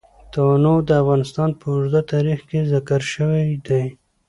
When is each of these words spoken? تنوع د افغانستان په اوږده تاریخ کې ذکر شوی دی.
تنوع 0.33 0.79
د 0.89 0.89
افغانستان 1.01 1.49
په 1.59 1.65
اوږده 1.73 2.01
تاریخ 2.13 2.39
کې 2.49 2.69
ذکر 2.73 3.01
شوی 3.13 3.45
دی. 3.67 3.85